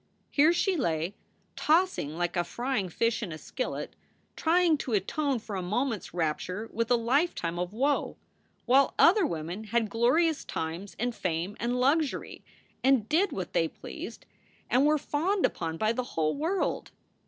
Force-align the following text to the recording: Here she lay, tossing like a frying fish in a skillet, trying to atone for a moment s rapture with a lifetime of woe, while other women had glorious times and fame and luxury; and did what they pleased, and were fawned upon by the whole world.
Here 0.31 0.51
she 0.51 0.75
lay, 0.75 1.13
tossing 1.55 2.17
like 2.17 2.35
a 2.35 2.43
frying 2.43 2.89
fish 2.89 3.21
in 3.21 3.31
a 3.31 3.37
skillet, 3.37 3.95
trying 4.35 4.75
to 4.79 4.93
atone 4.93 5.37
for 5.37 5.55
a 5.55 5.61
moment 5.61 6.01
s 6.01 6.11
rapture 6.11 6.67
with 6.73 6.89
a 6.89 6.95
lifetime 6.95 7.59
of 7.59 7.71
woe, 7.71 8.17
while 8.65 8.95
other 8.97 9.27
women 9.27 9.65
had 9.65 9.91
glorious 9.91 10.43
times 10.43 10.95
and 10.97 11.13
fame 11.13 11.55
and 11.59 11.79
luxury; 11.79 12.43
and 12.83 13.07
did 13.09 13.31
what 13.31 13.53
they 13.53 13.67
pleased, 13.67 14.25
and 14.71 14.87
were 14.87 14.97
fawned 14.97 15.45
upon 15.45 15.77
by 15.77 15.91
the 15.93 16.01
whole 16.17 16.35
world. 16.35 16.89